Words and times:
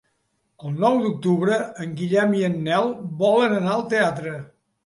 El 0.69 0.79
nou 0.83 0.95
d'octubre 1.03 1.59
en 1.85 1.93
Guillem 2.01 2.35
i 2.39 2.43
en 2.49 2.57
Nel 2.71 2.91
volen 3.23 3.57
anar 3.59 3.73
al 3.79 3.89
teatre. 3.93 4.37